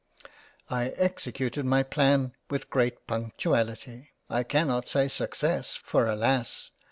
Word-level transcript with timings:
I 0.71 0.87
executed 0.97 1.63
my 1.63 1.83
Plan 1.83 2.33
with 2.49 2.71
great 2.71 3.05
Punctuality. 3.05 4.09
I 4.31 4.41
can 4.41 4.65
not 4.67 4.87
say 4.87 5.07
success, 5.07 5.75
for 5.75 6.07
alas 6.07 6.71